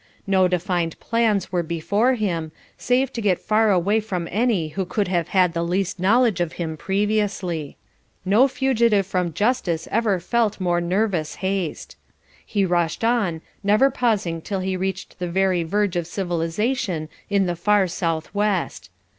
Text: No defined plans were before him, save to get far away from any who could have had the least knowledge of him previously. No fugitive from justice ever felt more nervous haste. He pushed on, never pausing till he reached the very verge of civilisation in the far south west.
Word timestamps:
No 0.25 0.47
defined 0.47 0.99
plans 0.99 1.51
were 1.51 1.61
before 1.61 2.15
him, 2.15 2.51
save 2.75 3.13
to 3.13 3.21
get 3.21 3.37
far 3.37 3.69
away 3.69 3.99
from 3.99 4.27
any 4.31 4.69
who 4.69 4.83
could 4.83 5.07
have 5.07 5.27
had 5.27 5.53
the 5.53 5.61
least 5.63 5.99
knowledge 5.99 6.41
of 6.41 6.53
him 6.53 6.75
previously. 6.75 7.77
No 8.25 8.47
fugitive 8.47 9.05
from 9.05 9.31
justice 9.31 9.87
ever 9.91 10.19
felt 10.19 10.59
more 10.59 10.81
nervous 10.81 11.35
haste. 11.45 11.97
He 12.43 12.65
pushed 12.65 13.03
on, 13.03 13.41
never 13.63 13.91
pausing 13.91 14.41
till 14.41 14.61
he 14.61 14.75
reached 14.75 15.19
the 15.19 15.29
very 15.29 15.61
verge 15.61 15.95
of 15.95 16.07
civilisation 16.07 17.07
in 17.29 17.45
the 17.45 17.55
far 17.55 17.85
south 17.87 18.33
west. 18.33 18.89